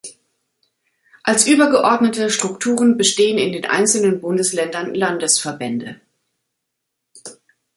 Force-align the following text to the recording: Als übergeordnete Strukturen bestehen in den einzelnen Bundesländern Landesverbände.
Als 1.21 1.45
übergeordnete 1.45 2.31
Strukturen 2.31 2.97
bestehen 2.97 3.37
in 3.37 3.51
den 3.51 3.65
einzelnen 3.65 4.19
Bundesländern 4.19 4.95
Landesverbände. 4.95 6.01